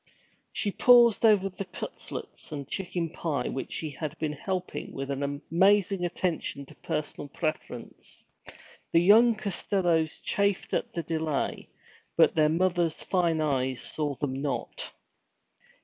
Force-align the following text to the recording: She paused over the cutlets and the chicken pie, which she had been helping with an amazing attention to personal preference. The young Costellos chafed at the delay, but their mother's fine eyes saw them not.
She 0.51 0.71
paused 0.71 1.23
over 1.27 1.47
the 1.47 1.65
cutlets 1.65 2.51
and 2.51 2.65
the 2.65 2.71
chicken 2.71 3.11
pie, 3.11 3.49
which 3.49 3.71
she 3.71 3.91
had 3.91 4.17
been 4.17 4.33
helping 4.33 4.93
with 4.93 5.11
an 5.11 5.21
amazing 5.21 6.05
attention 6.05 6.65
to 6.65 6.73
personal 6.77 7.27
preference. 7.27 8.25
The 8.91 8.99
young 8.99 9.35
Costellos 9.35 10.19
chafed 10.23 10.73
at 10.73 10.91
the 10.95 11.03
delay, 11.03 11.69
but 12.17 12.33
their 12.33 12.49
mother's 12.49 13.03
fine 13.03 13.41
eyes 13.41 13.79
saw 13.79 14.15
them 14.15 14.41
not. 14.41 14.91